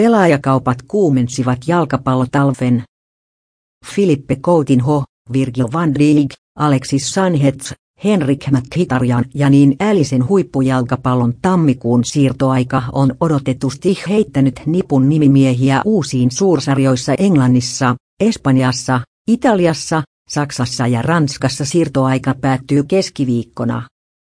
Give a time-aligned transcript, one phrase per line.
[0.00, 2.82] Pelaajakaupat kuumensivat jalkapallotalven.
[3.86, 12.82] Filippe Coutinho, Virgil van Dijk, Alexis Sanhets, Henrik Mkhitaryan ja niin älisen huippujalkapallon tammikuun siirtoaika
[12.92, 22.82] on odotetusti heittänyt nipun nimimiehiä uusiin suursarjoissa Englannissa, Espanjassa, Italiassa, Saksassa ja Ranskassa siirtoaika päättyy
[22.82, 23.82] keskiviikkona.